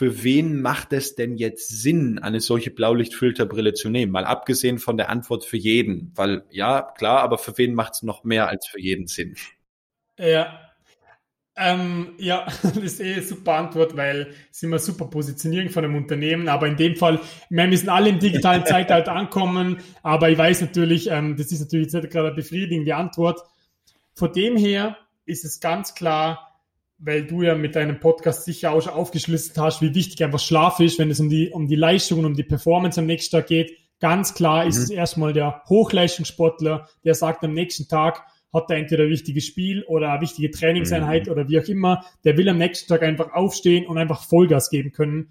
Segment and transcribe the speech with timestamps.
[0.00, 4.10] für wen macht es denn jetzt Sinn, eine solche Blaulichtfilterbrille zu nehmen?
[4.10, 8.02] Mal abgesehen von der Antwort für jeden, weil ja, klar, aber für wen macht es
[8.02, 9.34] noch mehr als für jeden Sinn?
[10.18, 10.58] Ja,
[11.54, 15.96] ähm, ja, das ist eh eine super Antwort, weil es immer super Positionierung von einem
[15.96, 16.48] Unternehmen.
[16.48, 17.20] Aber in dem Fall,
[17.50, 19.82] wir müssen alle im digitalen Zeitalter ankommen.
[20.02, 23.42] Aber ich weiß natürlich, ähm, das ist natürlich jetzt gerade eine befriedigende Antwort.
[24.14, 24.96] Von dem her
[25.26, 26.49] ist es ganz klar,
[27.00, 30.80] weil du ja mit deinem Podcast sicher auch schon aufgeschlüsselt hast, wie wichtig einfach Schlaf
[30.80, 33.46] ist, wenn es um die, um die Leistung und um die Performance am nächsten Tag
[33.46, 33.72] geht.
[34.00, 34.82] Ganz klar ist mhm.
[34.84, 39.84] es erstmal der Hochleistungssportler, der sagt am nächsten Tag, hat er entweder ein wichtiges Spiel
[39.84, 41.32] oder eine wichtige Trainingseinheit mhm.
[41.32, 42.04] oder wie auch immer.
[42.24, 45.30] Der will am nächsten Tag einfach aufstehen und einfach Vollgas geben können.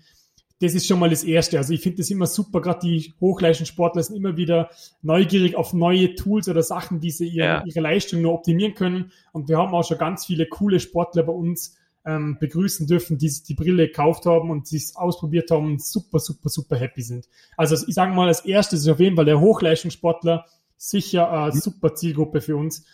[0.61, 1.57] Das ist schon mal das Erste.
[1.57, 4.69] Also ich finde das immer super, gerade die Hochleistungssportler sind immer wieder
[5.01, 7.63] neugierig auf neue Tools oder Sachen, wie sie ihre, ja.
[7.65, 9.11] ihre Leistung nur optimieren können.
[9.31, 13.31] Und wir haben auch schon ganz viele coole Sportler bei uns ähm, begrüßen dürfen, die
[13.47, 17.27] die Brille gekauft haben und sie ausprobiert haben und super, super, super happy sind.
[17.55, 20.45] Also ich sage mal, als erstes ist auf jeden Fall der Hochleistungssportler
[20.75, 21.59] sicher eine mhm.
[21.59, 22.85] super Zielgruppe für uns.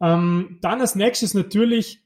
[0.00, 2.00] Ähm, dann als nächstes natürlich,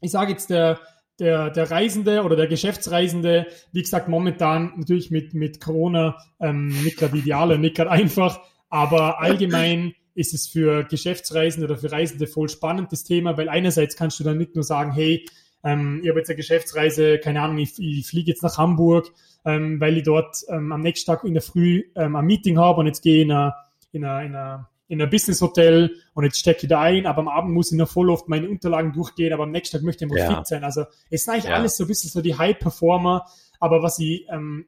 [0.00, 0.80] ich sage jetzt der,
[1.18, 6.98] der, der Reisende oder der Geschäftsreisende, wie gesagt, momentan natürlich mit, mit Corona ähm, nicht
[6.98, 12.26] gerade ideal und nicht gerade einfach, aber allgemein ist es für Geschäftsreisende oder für Reisende
[12.26, 15.24] voll spannend, das Thema, weil einerseits kannst du dann nicht nur sagen, hey,
[15.64, 19.10] ähm, ich habe jetzt eine Geschäftsreise, keine Ahnung, ich, ich fliege jetzt nach Hamburg,
[19.44, 22.80] ähm, weil ich dort ähm, am nächsten Tag in der Früh ähm, ein Meeting habe
[22.80, 23.54] und jetzt gehe ich in einer,
[23.92, 27.20] in einer, in einer in ein Business Hotel und jetzt stecke ich da ein, aber
[27.20, 30.04] am Abend muss ich noch voll oft meine Unterlagen durchgehen, aber am nächsten Tag möchte
[30.04, 30.36] ich einfach ja.
[30.36, 30.64] fit sein.
[30.64, 31.54] Also es sind eigentlich ja.
[31.54, 33.26] alles so ein bisschen so die High Performer,
[33.60, 34.66] aber was ich, ähm,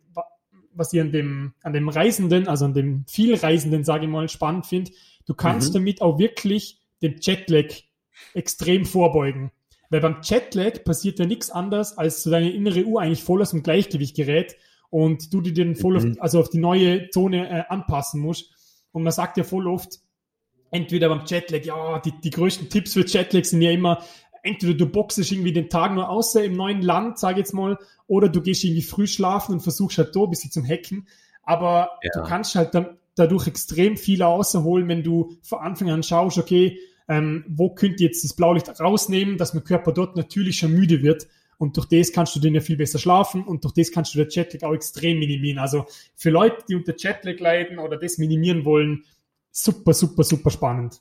[0.72, 4.66] was ich an dem, an dem Reisenden, also an dem Vielreisenden, sage ich mal, spannend
[4.66, 4.92] finde,
[5.26, 5.74] du kannst mhm.
[5.74, 7.66] damit auch wirklich den Jetlag
[8.34, 9.50] extrem vorbeugen.
[9.90, 13.50] Weil beim Jetlag passiert ja nichts anderes, als so deine innere Uhr eigentlich voll aus
[13.50, 14.56] dem Gleichgewicht gerät
[14.90, 16.12] und du dir den voll mhm.
[16.12, 18.52] auf, also auf die neue Zone äh, anpassen musst.
[18.92, 20.00] Und man sagt ja voll oft,
[20.70, 24.02] entweder beim Jetlag, ja, die, die größten Tipps für Jetlag sind ja immer,
[24.42, 27.78] entweder du boxest irgendwie den Tag nur außer im neuen Land, sage ich jetzt mal,
[28.06, 31.06] oder du gehst irgendwie früh schlafen und versuchst halt da ein bisschen zum Hacken.
[31.42, 32.10] Aber ja.
[32.14, 36.78] du kannst halt dann dadurch extrem viel außerholen, wenn du von Anfang an schaust, okay,
[37.08, 41.02] ähm, wo könnt ihr jetzt das Blaulicht rausnehmen, dass mein Körper dort natürlich schon müde
[41.02, 41.26] wird.
[41.58, 44.18] Und durch das kannst du den ja viel besser schlafen und durch das kannst du
[44.18, 45.58] den Jetlag auch extrem minimieren.
[45.58, 49.04] Also für Leute, die unter Jetlag leiden oder das minimieren wollen,
[49.56, 51.00] super, super, super spannend.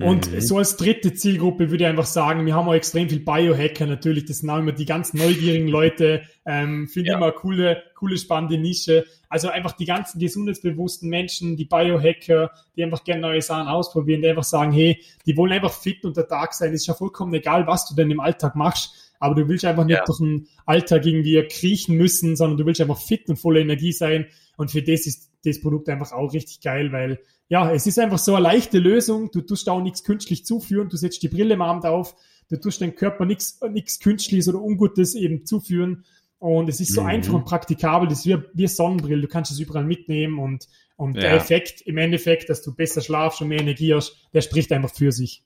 [0.00, 0.40] Und mhm.
[0.40, 4.26] so als dritte Zielgruppe würde ich einfach sagen, wir haben auch extrem viel Biohacker natürlich.
[4.26, 6.22] Das sind auch immer die ganz neugierigen Leute.
[6.46, 7.16] Ähm, Finde ja.
[7.16, 9.06] immer coole, coole, spannende Nische.
[9.28, 14.28] Also einfach die ganzen gesundheitsbewussten Menschen, die Biohacker, die einfach gerne neue Sachen ausprobieren, die
[14.28, 16.72] einfach sagen, hey, die wollen einfach fit unter Tag sein.
[16.72, 19.14] Ist ja vollkommen egal, was du denn im Alltag machst.
[19.18, 20.04] Aber du willst einfach nicht ja.
[20.04, 24.26] durch den Alltag irgendwie kriechen müssen, sondern du willst einfach fit und voller Energie sein.
[24.56, 28.18] Und für das ist das Produkt einfach auch richtig geil, weil ja, es ist einfach
[28.18, 29.30] so eine leichte Lösung.
[29.30, 30.88] Du tust auch nichts künstlich zuführen.
[30.88, 32.14] Du setzt die Brille am Abend auf.
[32.50, 36.04] Du tust deinem Körper nichts, nichts Künstliches oder Ungutes eben zuführen.
[36.38, 37.08] Und es ist so mhm.
[37.08, 38.08] einfach und praktikabel.
[38.08, 39.22] Das ist wie, wie Sonnenbrille.
[39.22, 41.22] Du kannst es überall mitnehmen und, und ja.
[41.22, 44.94] der Effekt im Endeffekt, dass du besser schlafst und mehr Energie hast, der spricht einfach
[44.94, 45.42] für sich.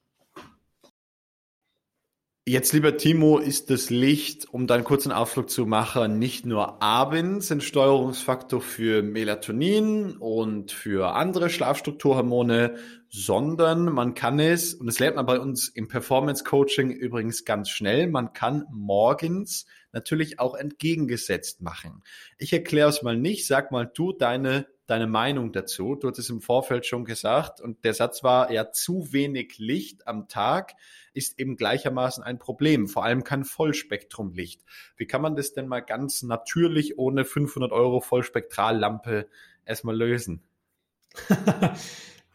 [2.45, 6.83] Jetzt, lieber Timo, ist das Licht, um da einen kurzen Ausflug zu machen, nicht nur
[6.83, 12.75] abends ein Steuerungsfaktor für Melatonin und für andere Schlafstrukturhormone,
[13.09, 17.71] sondern man kann es, und das lernt man bei uns im Performance Coaching übrigens ganz
[17.71, 22.03] schnell, man kann morgens natürlich auch entgegengesetzt machen.
[22.39, 25.95] Ich erkläre es mal nicht, sag mal du deine deine Meinung dazu.
[25.95, 30.07] Du hast es im Vorfeld schon gesagt und der Satz war, ja, zu wenig Licht
[30.07, 30.75] am Tag
[31.15, 32.89] ist eben gleichermaßen ein Problem.
[32.89, 34.63] Vor allem kein Vollspektrumlicht.
[34.97, 39.29] Wie kann man das denn mal ganz natürlich ohne 500 Euro Vollspektrallampe
[39.65, 40.43] erstmal lösen?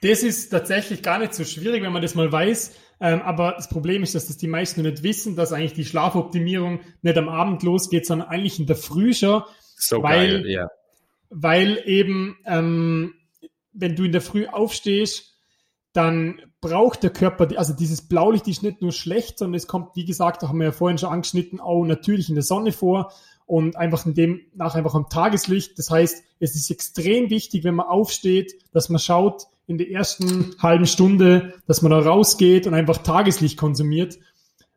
[0.02, 2.76] das ist tatsächlich gar nicht so schwierig, wenn man das mal weiß.
[3.00, 6.80] Ähm, aber das Problem ist, dass das die meisten nicht wissen, dass eigentlich die Schlafoptimierung
[7.02, 9.44] nicht am Abend losgeht, sondern eigentlich in der Früh schon.
[9.76, 10.68] So weil, geil, ja.
[11.30, 13.14] Weil eben, ähm,
[13.74, 15.36] wenn du in der Früh aufstehst,
[15.94, 20.06] dann braucht der Körper, also dieses Blaulicht ist nicht nur schlecht, sondern es kommt, wie
[20.06, 23.12] gesagt, haben wir ja vorhin schon angeschnitten, auch natürlich in der Sonne vor
[23.46, 25.78] und einfach in dem nach einfach am Tageslicht.
[25.80, 30.56] Das heißt, es ist extrem wichtig, wenn man aufsteht, dass man schaut in der ersten
[30.60, 34.18] halben Stunde, dass man da rausgeht und einfach Tageslicht konsumiert,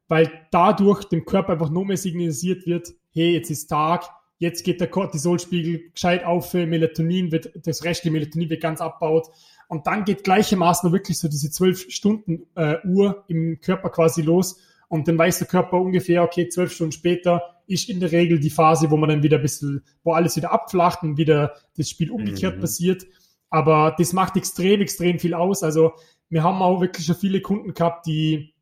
[0.09, 4.05] weil dadurch dem Körper einfach nur mehr signalisiert wird, hey, jetzt ist Tag,
[4.39, 9.29] jetzt geht der Cortisolspiegel gescheit auf, Melatonin wird, das restliche Melatonin wird ganz abbaut
[9.69, 14.59] und dann geht gleichermaßen wirklich so diese zwölf Stunden äh, Uhr im Körper quasi los
[14.89, 18.51] und dann weiß der Körper ungefähr, okay, zwölf Stunden später ist in der Regel die
[18.51, 22.11] Phase, wo man dann wieder ein bisschen, wo alles wieder abflacht und wieder das Spiel
[22.11, 22.61] umgekehrt mhm.
[22.61, 23.07] passiert.
[23.51, 25.63] Aber das macht extrem, extrem viel aus.
[25.63, 25.93] Also
[26.29, 28.55] wir haben auch wirklich schon viele Kunden gehabt, die,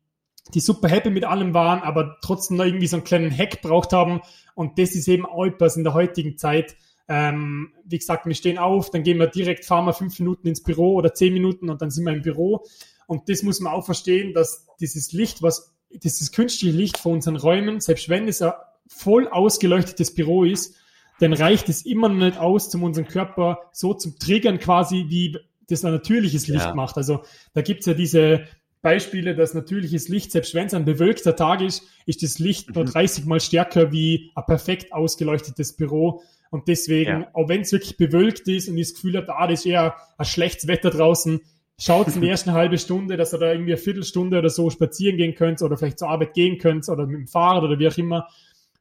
[0.53, 3.93] die super happy mit allem waren, aber trotzdem noch irgendwie so einen kleinen Hack braucht
[3.93, 4.21] haben.
[4.55, 6.75] Und das ist eben auch etwas in der heutigen Zeit.
[7.07, 10.63] Ähm, wie gesagt, wir stehen auf, dann gehen wir direkt, fahren wir fünf Minuten ins
[10.63, 12.65] Büro oder zehn Minuten und dann sind wir im Büro.
[13.07, 17.35] Und das muss man auch verstehen, dass dieses Licht, was, dieses künstliche Licht von unseren
[17.35, 18.53] Räumen, selbst wenn es ein
[18.87, 20.75] voll ausgeleuchtetes Büro ist,
[21.19, 25.37] dann reicht es immer noch nicht aus, um unseren Körper so zum Triggern quasi, wie
[25.67, 26.73] das ein natürliches Licht ja.
[26.73, 26.97] macht.
[26.97, 27.23] Also
[27.53, 28.45] da gibt's ja diese
[28.81, 32.75] Beispiele, dass natürliches Licht, selbst wenn es ein bewölkter Tag ist, ist das Licht mhm.
[32.75, 36.23] nur 30 mal stärker wie ein perfekt ausgeleuchtetes Büro.
[36.49, 37.27] Und deswegen, ja.
[37.33, 39.95] auch wenn es wirklich bewölkt ist und ich das Gefühl habe, ah, das ist eher
[40.17, 41.41] ein schlechtes Wetter draußen,
[41.77, 45.17] schaut in der ersten halbe Stunde, dass ihr da irgendwie eine Viertelstunde oder so spazieren
[45.17, 47.97] gehen könnt oder vielleicht zur Arbeit gehen könnt oder mit dem Fahrrad oder wie auch
[47.97, 48.27] immer.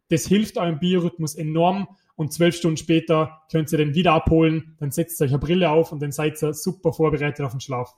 [0.09, 1.89] Das hilft eurem Biorhythmus enorm
[2.19, 5.71] und zwölf Stunden später könnt ihr den wieder abholen, dann setzt ihr euch eine Brille
[5.71, 7.95] auf und dann seid ihr super vorbereitet auf den Schlaf.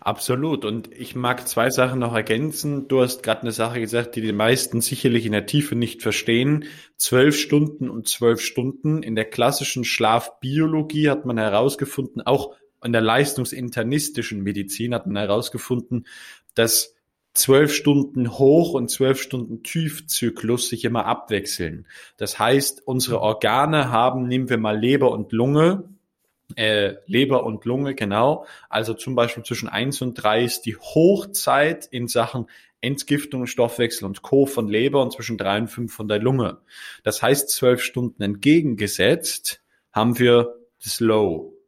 [0.00, 0.64] Absolut.
[0.64, 2.88] Und ich mag zwei Sachen noch ergänzen.
[2.88, 6.64] Du hast gerade eine Sache gesagt, die die meisten sicherlich in der Tiefe nicht verstehen.
[6.96, 9.04] Zwölf Stunden und zwölf Stunden.
[9.04, 16.08] In der klassischen Schlafbiologie hat man herausgefunden, auch in der leistungsinternistischen Medizin hat man herausgefunden,
[16.54, 16.96] dass
[17.40, 21.86] zwölf Stunden Hoch- und zwölf Stunden Tiefzyklus sich immer abwechseln.
[22.16, 25.84] Das heißt, unsere Organe haben, nehmen wir mal Leber und Lunge,
[26.56, 28.44] äh, Leber und Lunge, genau.
[28.68, 32.46] Also zum Beispiel zwischen eins und drei ist die Hochzeit in Sachen
[32.80, 34.46] Entgiftung, Stoffwechsel und Co.
[34.46, 36.58] von Leber und zwischen drei und fünf von der Lunge.
[37.02, 39.62] Das heißt, zwölf Stunden entgegengesetzt
[39.92, 41.59] haben wir das Low.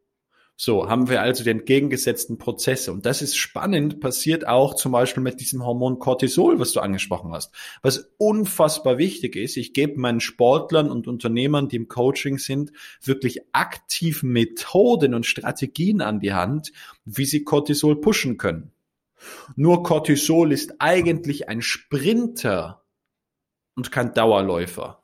[0.65, 2.93] So, haben wir also die entgegengesetzten Prozesse.
[2.93, 7.33] Und das ist spannend, passiert auch zum Beispiel mit diesem Hormon Cortisol, was du angesprochen
[7.33, 7.53] hast.
[7.81, 12.71] Was unfassbar wichtig ist, ich gebe meinen Sportlern und Unternehmern, die im Coaching sind,
[13.01, 16.71] wirklich aktiv Methoden und Strategien an die Hand,
[17.03, 18.71] wie sie Cortisol pushen können.
[19.57, 22.85] Nur Cortisol ist eigentlich ein Sprinter
[23.75, 25.02] und kein Dauerläufer.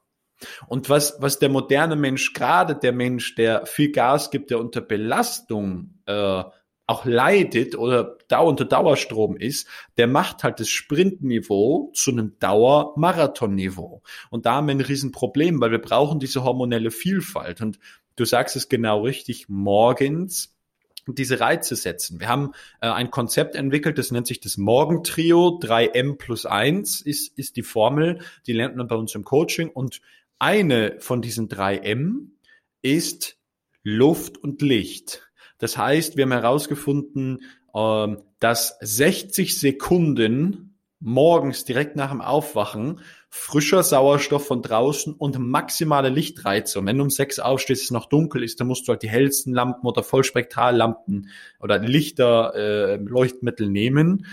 [0.68, 4.82] Und was, was der moderne Mensch, gerade der Mensch, der viel Gas gibt, der unter
[4.82, 6.44] Belastung äh,
[6.90, 14.02] auch leidet oder da unter Dauerstrom ist, der macht halt das Sprintniveau zu einem Dauermarathonniveau.
[14.32, 17.62] Und da haben wir ein Riesenproblem, weil wir brauchen diese hormonelle Vielfalt.
[17.62, 17.78] Und
[18.16, 20.56] du sagst es genau richtig, morgens
[21.08, 22.20] diese Reize setzen.
[22.20, 25.60] Wir haben äh, ein Konzept entwickelt, das nennt sich das Morgentrio.
[25.62, 29.70] 3M plus 1 ist, ist die Formel, die lernt man bei uns im Coaching.
[29.70, 30.02] Und
[30.40, 32.38] eine von diesen drei M
[32.82, 33.38] ist
[33.84, 35.30] Luft und Licht.
[35.58, 37.40] Das heißt, wir haben herausgefunden,
[37.76, 40.70] ähm, dass 60 Sekunden
[41.02, 46.80] morgens direkt nach dem Aufwachen frischer Sauerstoff von draußen und maximale Lichtreize.
[46.80, 49.10] Und wenn du um sechs aufstehst, es noch dunkel ist, dann musst du halt die
[49.10, 54.26] hellsten Lampen oder Vollspektrallampen oder Lichter, äh, Leuchtmittel nehmen,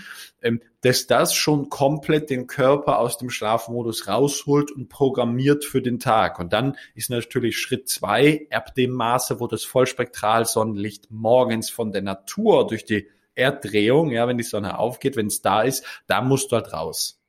[0.81, 6.39] dass das schon komplett den Körper aus dem Schlafmodus rausholt und programmiert für den Tag.
[6.39, 12.03] Und dann ist natürlich Schritt zwei, ab dem Maße, wo das Vollspektralsonnenlicht morgens von der
[12.03, 16.51] Natur durch die Erddrehung, ja, wenn die Sonne aufgeht, wenn es da ist, da musst
[16.51, 17.19] du halt raus.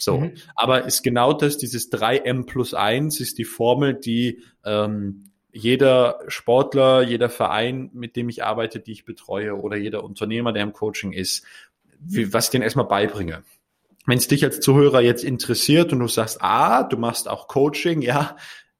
[0.00, 0.34] So, mhm.
[0.54, 7.02] aber ist genau das, dieses 3M plus 1 ist die Formel, die ähm, jeder Sportler,
[7.02, 11.12] jeder Verein, mit dem ich arbeite, die ich betreue oder jeder Unternehmer, der im Coaching
[11.12, 11.44] ist,
[12.00, 13.42] wie, was ich denen erstmal beibringe.
[14.06, 18.00] Wenn es dich als Zuhörer jetzt interessiert und du sagst, ah, du machst auch Coaching,
[18.00, 18.36] ja,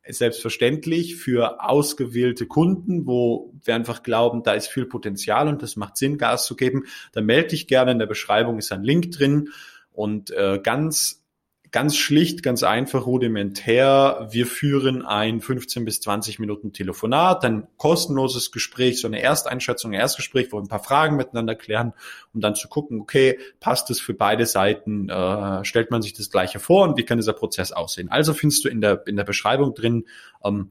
[0.08, 5.96] selbstverständlich für ausgewählte Kunden, wo wir einfach glauben, da ist viel Potenzial und das macht
[5.96, 7.92] Sinn, Gas zu geben, dann melde dich gerne.
[7.92, 9.50] In der Beschreibung ist ein Link drin.
[9.92, 11.24] Und äh, ganz,
[11.70, 18.50] ganz schlicht, ganz einfach, rudimentär, wir führen ein 15 bis 20 Minuten Telefonat, ein kostenloses
[18.52, 21.92] Gespräch, so eine Ersteinschätzung, ein Erstgespräch, wo wir ein paar Fragen miteinander klären,
[22.32, 26.30] um dann zu gucken, okay, passt es für beide Seiten, äh, stellt man sich das
[26.30, 28.10] Gleiche vor und wie kann dieser Prozess aussehen.
[28.10, 30.06] Also findest du in der, in der Beschreibung drin,
[30.42, 30.70] ähm,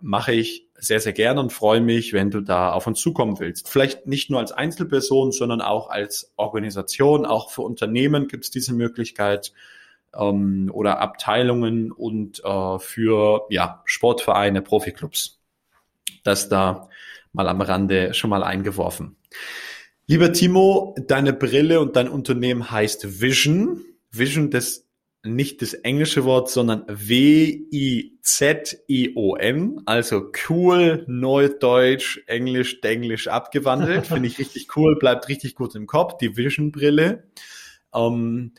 [0.00, 3.68] mache ich sehr, sehr gerne und freue mich, wenn du da auf uns zukommen willst.
[3.68, 7.26] Vielleicht nicht nur als Einzelperson, sondern auch als Organisation.
[7.26, 9.52] Auch für Unternehmen gibt es diese Möglichkeit
[10.16, 15.40] ähm, oder Abteilungen und äh, für ja, Sportvereine, Profiklubs.
[16.24, 16.88] Das da
[17.32, 19.16] mal am Rande schon mal eingeworfen.
[20.06, 23.84] Lieber Timo, deine Brille und dein Unternehmen heißt Vision.
[24.10, 24.88] Vision, das
[25.22, 28.12] nicht das englische Wort, sondern W-I-Z-I-O-N,
[29.84, 34.06] also cool, Neudeutsch, Englisch, Denglisch abgewandelt.
[34.08, 37.24] Finde ich richtig cool, bleibt richtig gut im Kopf, die Vision-Brille.
[37.94, 38.52] Ähm,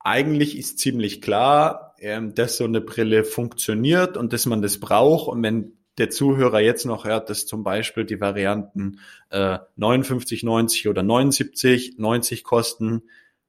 [0.00, 5.28] eigentlich ist ziemlich klar, ähm, dass so eine Brille funktioniert und dass man das braucht.
[5.28, 10.88] Und wenn der Zuhörer jetzt noch hört, dass zum Beispiel die Varianten äh, 59, 90
[10.88, 13.02] oder 79, 90 kosten,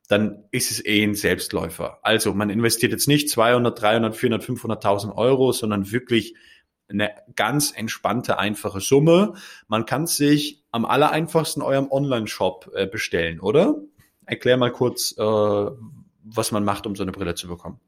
[0.09, 1.99] dann ist es eh ein Selbstläufer.
[2.01, 6.35] Also man investiert jetzt nicht 200, 300, 400, 500.000 Euro, sondern wirklich
[6.89, 9.35] eine ganz entspannte, einfache Summe.
[9.69, 13.75] Man kann sich am aller einfachsten eurem Online-Shop äh, bestellen, oder?
[14.25, 15.21] Erklär mal kurz, äh,
[16.23, 17.79] was man macht, um so eine Brille zu bekommen.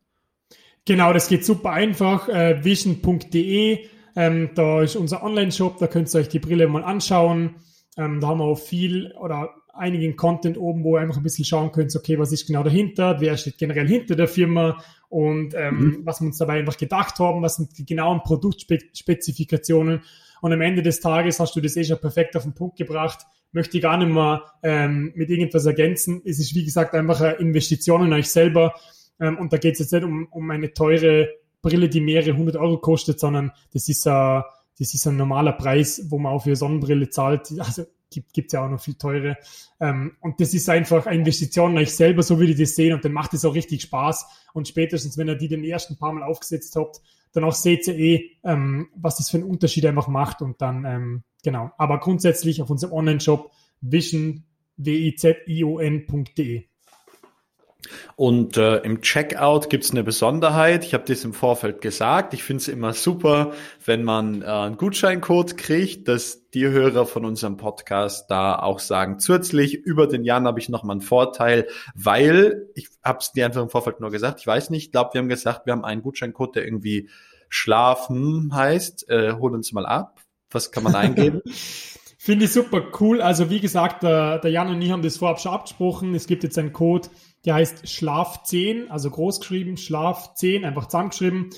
[0.86, 2.28] Genau, das geht super einfach.
[2.28, 7.56] Äh, vision.de, ähm, da ist unser Online-Shop, da könnt ihr euch die Brille mal anschauen.
[7.98, 11.46] Ähm, da haben wir auch viel oder einigen Content oben, wo ihr einfach ein bisschen
[11.46, 14.78] schauen könnt, okay, was ist genau dahinter, wer steht generell hinter der Firma
[15.10, 15.98] und ähm, mhm.
[16.04, 20.02] was wir uns dabei einfach gedacht haben, was sind die genauen Produktspezifikationen.
[20.42, 23.26] Und am Ende des Tages hast du das eh schon perfekt auf den Punkt gebracht.
[23.52, 26.22] Möchte ich gar nicht mehr ähm, mit irgendwas ergänzen.
[26.26, 28.74] Es ist, wie gesagt, einfach eine Investition in euch selber.
[29.20, 31.30] Ähm, und da geht es jetzt nicht um, um eine teure
[31.62, 36.08] Brille, die mehrere hundert Euro kostet, sondern das ist, äh, das ist ein normaler Preis,
[36.10, 37.54] wo man auch für Sonnenbrille zahlt.
[37.60, 39.38] Also gibt es ja auch noch viel teure.
[39.80, 42.94] Ähm, und das ist einfach eine Investition in euch selber, so würde ich das sehen.
[42.94, 44.26] Und dann macht es auch richtig Spaß.
[44.54, 47.02] Und spätestens, wenn ihr die den ersten paar Mal aufgesetzt habt,
[47.34, 50.42] dann auch seht ihr eh, ähm, was das für einen Unterschied einfach macht.
[50.42, 51.72] Und dann, ähm, genau.
[51.78, 53.52] Aber grundsätzlich auf unserem Online-Shop
[53.82, 54.44] vision,
[54.78, 56.66] w-i-z-i-o-n.de.
[58.16, 60.86] Und äh, im Checkout gibt's eine Besonderheit.
[60.86, 62.34] Ich habe das im Vorfeld gesagt.
[62.34, 63.54] Ich finde es immer super,
[63.86, 69.20] wenn man äh, einen Gutscheincode kriegt, dass die Hörer von unserem Podcast da auch sagen,
[69.20, 73.62] zusätzlich über den Jan habe ich nochmal einen Vorteil, weil, ich habe es dir einfach
[73.62, 76.04] im Vorfeld nur gesagt, ich weiß nicht, ich glaube, wir haben gesagt, wir haben einen
[76.04, 77.10] Gutscheincode, der irgendwie
[77.50, 79.10] schlafen heißt.
[79.10, 80.20] Äh, hol uns mal ab.
[80.52, 81.42] Was kann man eingeben?
[82.18, 83.22] Finde ich super cool.
[83.22, 86.16] Also wie gesagt, der, der Jan und ich haben das vorab schon abgesprochen.
[86.16, 87.10] Es gibt jetzt einen Code,
[87.46, 91.50] der heißt Schlaf 10, also groß geschrieben, Schlaf 10, einfach zusammengeschrieben.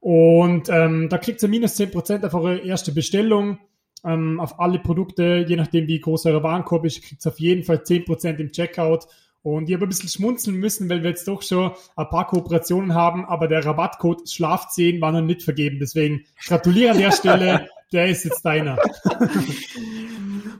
[0.00, 3.58] Und ähm, da kriegt ihr minus 10% auf eure erste Bestellung.
[4.04, 7.64] Ähm, auf alle Produkte, je nachdem wie groß euer Warenkorb ist, kriegt ihr auf jeden
[7.64, 9.06] Fall 10% im Checkout.
[9.42, 12.94] Und ich habe ein bisschen schmunzeln müssen, weil wir jetzt doch schon ein paar Kooperationen
[12.94, 15.78] haben, aber der Rabattcode Schlaf 10 war noch nicht vergeben.
[15.80, 18.78] Deswegen gratuliere an der Stelle, der ist jetzt deiner.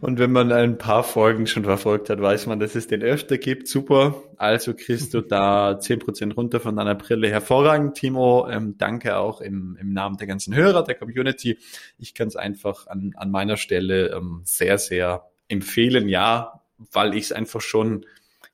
[0.00, 3.36] Und wenn man ein paar Folgen schon verfolgt hat, weiß man, dass es den öfter
[3.36, 3.66] gibt.
[3.66, 4.22] Super.
[4.36, 7.28] Also kriegst du da zehn Prozent runter von deiner Brille.
[7.28, 8.48] Hervorragend, Timo.
[8.48, 11.58] Ähm, danke auch im, im Namen der ganzen Hörer, der Community.
[11.98, 16.08] Ich kann es einfach an, an meiner Stelle ähm, sehr, sehr empfehlen.
[16.08, 18.06] Ja, weil ich es einfach schon,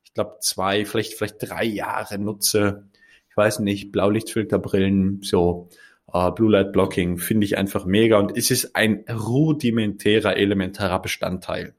[0.04, 2.88] ich glaube, zwei, vielleicht, vielleicht drei Jahre nutze.
[3.28, 5.68] Ich weiß nicht, Blaulichtfilterbrillen, so
[6.12, 11.74] Uh, Blue Light Blocking finde ich einfach mega und es ist ein rudimentärer, elementarer Bestandteil.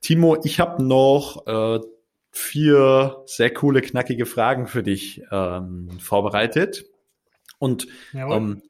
[0.00, 1.80] Timo, ich habe noch äh,
[2.30, 6.86] vier sehr coole, knackige Fragen für dich ähm, vorbereitet.
[7.58, 8.62] Und ähm,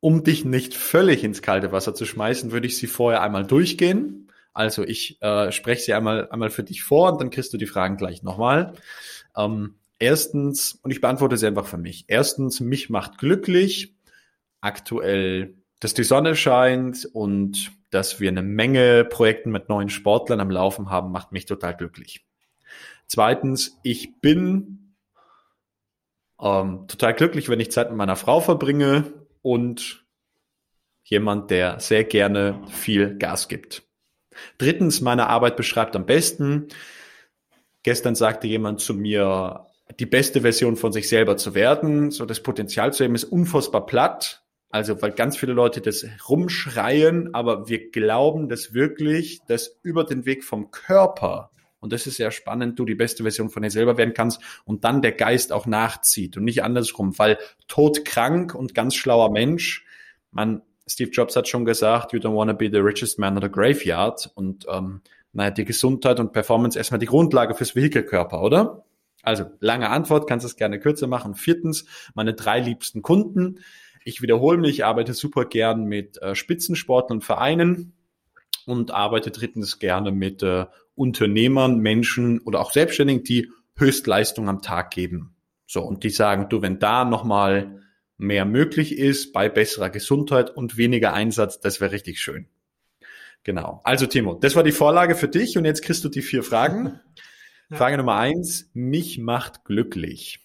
[0.00, 4.30] um dich nicht völlig ins kalte Wasser zu schmeißen, würde ich sie vorher einmal durchgehen.
[4.52, 7.66] Also ich äh, spreche sie einmal, einmal für dich vor und dann kriegst du die
[7.66, 8.74] Fragen gleich nochmal.
[9.36, 12.04] Ähm, Erstens, und ich beantworte sie einfach für mich.
[12.08, 13.94] Erstens, mich macht glücklich
[14.60, 20.50] aktuell, dass die Sonne scheint und dass wir eine Menge Projekten mit neuen Sportlern am
[20.50, 22.26] Laufen haben, macht mich total glücklich.
[23.06, 24.94] Zweitens, ich bin
[26.40, 29.12] ähm, total glücklich, wenn ich Zeit mit meiner Frau verbringe
[29.42, 30.04] und
[31.04, 33.84] jemand, der sehr gerne viel Gas gibt.
[34.58, 36.68] Drittens, meine Arbeit beschreibt am besten.
[37.82, 39.66] Gestern sagte jemand zu mir,
[39.98, 42.10] die beste Version von sich selber zu werden.
[42.10, 44.42] So das Potenzial zu haben ist unfassbar platt.
[44.68, 50.26] Also, weil ganz viele Leute das rumschreien, aber wir glauben das wirklich, dass über den
[50.26, 51.50] Weg vom Körper,
[51.80, 54.84] und das ist sehr spannend, du die beste Version von dir selber werden kannst und
[54.84, 57.38] dann der Geist auch nachzieht und nicht andersrum, weil
[57.68, 59.86] todkrank und ganz schlauer Mensch,
[60.32, 63.42] man, Steve Jobs hat schon gesagt, you don't want to be the richest man in
[63.42, 65.00] the graveyard und ähm,
[65.32, 68.85] naja, die Gesundheit und Performance erstmal die Grundlage fürs Vehikelkörper, oder?
[69.26, 71.34] Also lange Antwort, kannst es gerne kürzer machen.
[71.34, 73.58] Viertens, meine drei liebsten Kunden.
[74.04, 77.92] Ich wiederhole mich, ich arbeite super gern mit äh, Spitzensportlern und Vereinen
[78.66, 84.92] und arbeite drittens gerne mit äh, Unternehmern, Menschen oder auch Selbstständigen, die Höchstleistung am Tag
[84.92, 85.34] geben.
[85.66, 87.82] So, und die sagen, du, wenn da nochmal
[88.18, 92.46] mehr möglich ist bei besserer Gesundheit und weniger Einsatz, das wäre richtig schön.
[93.42, 93.80] Genau.
[93.82, 97.00] Also Timo, das war die Vorlage für dich und jetzt kriegst du die vier Fragen.
[97.70, 100.38] Frage Nummer eins, mich macht glücklich.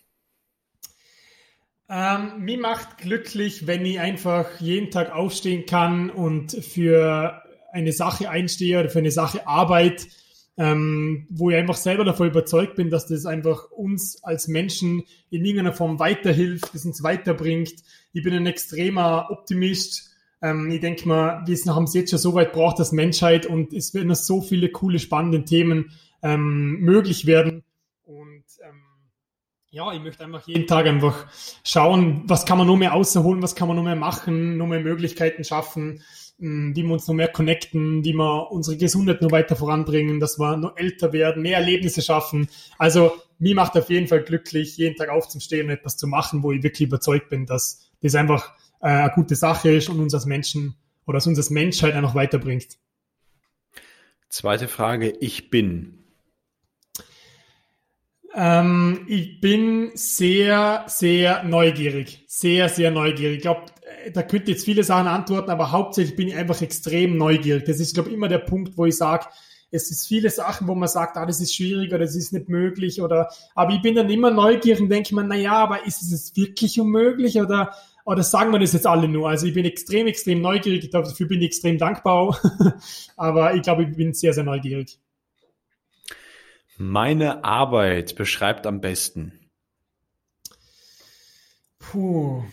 [1.88, 8.30] Ähm, mich macht glücklich, wenn ich einfach jeden Tag aufstehen kann und für eine Sache
[8.30, 10.08] einstehe oder für eine Sache arbeite,
[10.58, 15.46] ähm, wo ich einfach selber davon überzeugt bin, dass das einfach uns als Menschen in
[15.46, 17.74] irgendeiner Form weiterhilft, das uns weiterbringt.
[18.14, 20.12] Ich bin ein extremer Optimist.
[20.42, 23.74] Ähm, ich denke mal, wir haben es jetzt schon so weit braucht als Menschheit und
[23.74, 27.64] es werden noch so viele coole, spannende Themen ähm, möglich werden.
[28.04, 28.82] Und ähm,
[29.70, 31.28] ja, ich möchte einfach jeden Tag einfach
[31.64, 34.82] schauen, was kann man noch mehr außerholen, was kann man noch mehr machen, noch mehr
[34.82, 36.04] Möglichkeiten schaffen,
[36.40, 40.40] hm, die wir uns noch mehr connecten, die wir unsere Gesundheit noch weiter voranbringen, dass
[40.40, 42.50] wir noch älter werden, mehr Erlebnisse schaffen.
[42.78, 46.52] Also mir macht auf jeden Fall glücklich, jeden Tag aufzustehen und etwas zu machen, wo
[46.52, 50.26] ich wirklich überzeugt bin, dass das einfach äh, eine gute Sache ist und uns als
[50.26, 50.76] Menschen
[51.06, 52.78] oder dass uns als Menschheit einfach weiterbringt.
[54.28, 56.01] Zweite Frage, ich bin.
[58.34, 62.24] Ähm, ich bin sehr, sehr neugierig.
[62.28, 63.38] Sehr, sehr neugierig.
[63.38, 63.66] Ich glaube,
[64.14, 67.66] da könnte jetzt viele Sachen antworten, aber hauptsächlich bin ich einfach extrem neugierig.
[67.66, 69.26] Das ist, glaube ich, immer der Punkt, wo ich sage,
[69.72, 72.50] es ist viele Sachen, wo man sagt, ah, das ist schwierig oder das ist nicht
[72.50, 76.02] möglich oder, aber ich bin dann immer neugierig und denke mir, na ja, aber ist
[76.02, 77.74] es wirklich unmöglich oder,
[78.04, 79.30] oder sagen wir das jetzt alle nur?
[79.30, 80.84] Also ich bin extrem, extrem neugierig.
[80.84, 82.38] Ich glaube, dafür bin ich extrem dankbar.
[83.16, 85.00] aber ich glaube, ich bin sehr, sehr neugierig.
[86.84, 89.34] Meine Arbeit beschreibt am besten.
[91.78, 92.44] Puh.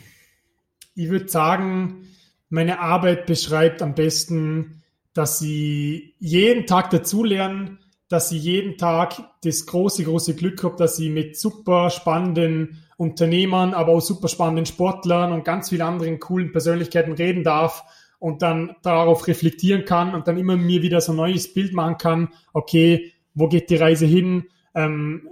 [0.95, 2.07] Ich würde sagen,
[2.51, 4.83] meine Arbeit beschreibt am besten,
[5.15, 7.79] dass sie jeden Tag dazulernen,
[8.11, 13.73] dass sie jeden Tag das große, große Glück habe, dass sie mit super spannenden Unternehmern,
[13.73, 17.83] aber auch super spannenden Sportlern und ganz vielen anderen coolen Persönlichkeiten reden darf
[18.19, 21.97] und dann darauf reflektieren kann und dann immer mir wieder so ein neues Bild machen
[21.97, 25.29] kann, okay, wo geht die Reise hin, ähm,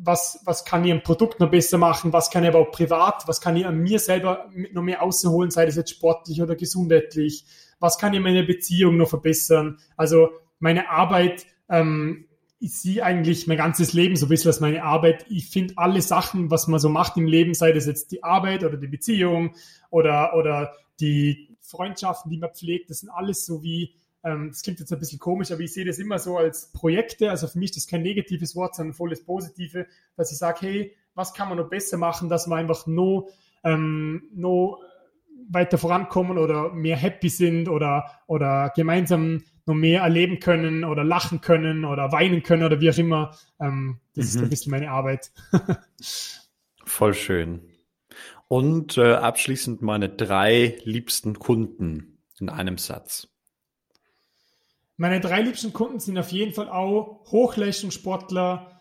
[0.00, 3.26] was, was kann ich am Produkt noch besser machen, was kann ich aber auch privat,
[3.26, 7.44] was kann ich an mir selber noch mehr außerholen, sei das jetzt sportlich oder gesundheitlich,
[7.80, 9.78] was kann ich in meiner Beziehung noch verbessern.
[9.96, 12.26] Also meine Arbeit, ähm,
[12.60, 15.26] ich sehe eigentlich mein ganzes Leben so ein bisschen als meine Arbeit.
[15.28, 18.64] Ich finde alle Sachen, was man so macht im Leben, sei das jetzt die Arbeit
[18.64, 19.54] oder die Beziehung
[19.90, 23.94] oder, oder die Freundschaften, die man pflegt, das sind alles so wie
[24.28, 27.30] ähm, das klingt jetzt ein bisschen komisch, aber ich sehe das immer so als Projekte.
[27.30, 29.86] Also für mich ist das kein negatives Wort, sondern volles Positive,
[30.16, 33.28] dass ich sage, hey, was kann man noch besser machen, dass wir einfach noch,
[33.64, 34.80] ähm, noch
[35.50, 41.40] weiter vorankommen oder mehr happy sind oder, oder gemeinsam noch mehr erleben können oder lachen
[41.40, 43.36] können oder weinen können oder wie auch immer.
[43.60, 44.28] Ähm, das mhm.
[44.30, 45.32] ist ein bisschen meine Arbeit.
[46.84, 47.62] Voll schön.
[48.48, 53.28] Und äh, abschließend meine drei liebsten Kunden in einem Satz.
[55.00, 58.80] Meine drei liebsten Kunden sind auf jeden Fall auch Hochleistungssportler,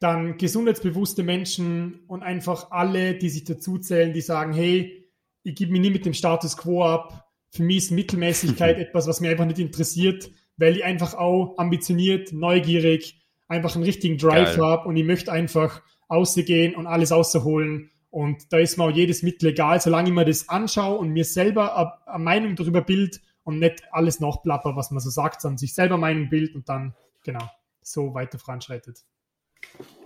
[0.00, 5.08] dann gesundheitsbewusste Menschen und einfach alle, die sich dazu zählen, die sagen, hey,
[5.44, 7.30] ich gebe mich nie mit dem Status quo ab.
[7.50, 12.32] Für mich ist Mittelmäßigkeit etwas, was mir einfach nicht interessiert, weil ich einfach auch ambitioniert,
[12.32, 17.92] neugierig, einfach einen richtigen Drive habe und ich möchte einfach ausgehen und alles außerholen.
[18.10, 21.24] Und da ist mir auch jedes Mittel egal, solange ich mir das anschaue und mir
[21.24, 25.74] selber eine Meinung darüber bild und nicht alles nachplapper, was man so sagt, sondern sich
[25.74, 27.48] selber meinen Bild und dann genau
[27.82, 29.04] so weiter voranschreitet.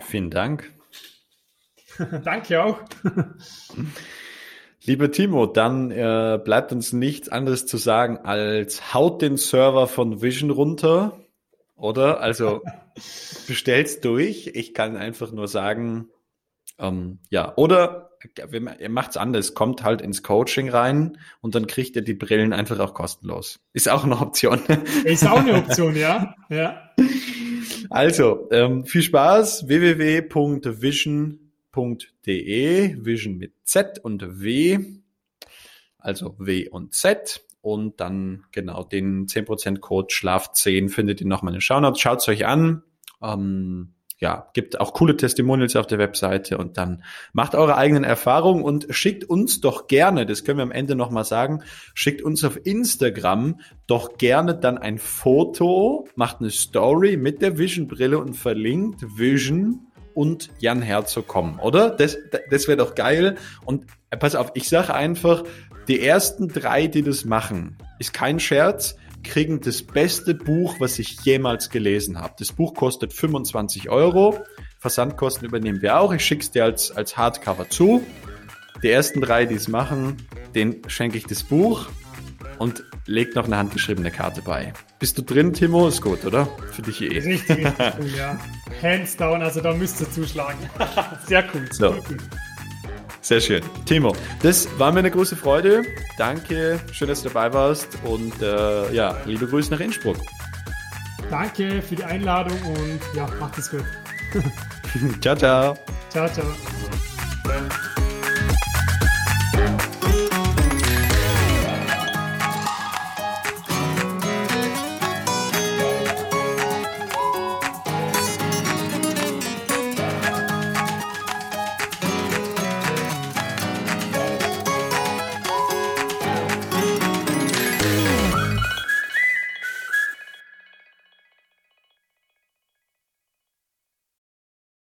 [0.00, 0.72] Vielen Dank.
[2.24, 2.80] Danke auch.
[4.84, 10.22] Lieber Timo, dann äh, bleibt uns nichts anderes zu sagen als haut den Server von
[10.22, 11.18] Vision runter,
[11.74, 12.20] oder?
[12.20, 12.62] Also
[13.46, 14.50] bestell's durch.
[14.54, 16.08] Ich kann einfach nur sagen,
[16.78, 18.07] ähm, ja, oder
[18.80, 22.78] ihr macht's anders, kommt halt ins Coaching rein und dann kriegt ihr die Brillen einfach
[22.80, 23.60] auch kostenlos.
[23.72, 24.60] Ist auch eine Option.
[25.04, 26.34] Ist auch eine Option, ja.
[26.48, 26.90] ja.
[27.90, 29.68] Also, ähm, viel Spaß.
[29.68, 31.36] www.vision.de,
[33.04, 34.78] Vision mit Z und W,
[35.98, 37.44] also W und Z.
[37.60, 42.00] Und dann genau den 10% Code Schlaf10 findet ihr nochmal in den Shownotes.
[42.00, 42.82] Schaut's euch an.
[43.20, 48.64] Ähm, ja, gibt auch coole Testimonials auf der Webseite und dann macht eure eigenen Erfahrungen
[48.64, 51.62] und schickt uns doch gerne, das können wir am Ende nochmal sagen,
[51.94, 58.18] schickt uns auf Instagram doch gerne dann ein Foto, macht eine Story mit der Vision-Brille
[58.18, 61.90] und verlinkt Vision und Jan Herzog kommen, oder?
[61.90, 62.18] Das,
[62.50, 63.36] das wäre doch geil.
[63.64, 63.86] Und
[64.18, 65.44] pass auf, ich sage einfach,
[65.86, 71.20] die ersten drei, die das machen, ist kein Scherz, kriegen das beste Buch, was ich
[71.22, 72.34] jemals gelesen habe.
[72.38, 74.44] Das Buch kostet 25 Euro.
[74.78, 76.12] Versandkosten übernehmen wir auch.
[76.12, 78.04] Ich schicke es dir als, als Hardcover zu.
[78.82, 80.16] Die ersten drei, die es machen,
[80.54, 81.86] denen schenke ich das Buch
[82.58, 84.72] und leg noch eine handgeschriebene Karte bei.
[84.98, 85.88] Bist du drin, Timo?
[85.88, 86.46] Ist gut, oder?
[86.72, 87.18] Für dich eh.
[87.18, 88.38] Richtig, richtig cool, ja.
[88.82, 90.58] Hands down, also da müsst ihr zuschlagen.
[91.26, 91.68] Sehr cool.
[91.72, 91.90] So.
[91.90, 92.16] Cool.
[93.20, 93.62] Sehr schön.
[93.84, 95.82] Timo, das war mir eine große Freude.
[96.16, 100.16] Danke, schön, dass du dabei warst und äh, ja, liebe Grüße nach Innsbruck.
[101.30, 103.84] danke für die Einladung und ja, macht es gut.
[105.20, 105.76] ciao, ciao.
[106.10, 106.46] Ciao, ciao.